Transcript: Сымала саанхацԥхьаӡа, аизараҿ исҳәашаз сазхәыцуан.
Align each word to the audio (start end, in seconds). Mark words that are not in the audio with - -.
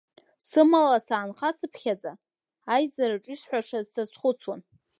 Сымала 0.47 0.99
саанхацԥхьаӡа, 1.05 2.11
аизараҿ 2.73 3.25
исҳәашаз 3.33 3.85
сазхәыцуан. 3.93 4.61